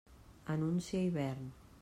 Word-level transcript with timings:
Anuncia 0.53 0.99
hivern. 1.03 1.53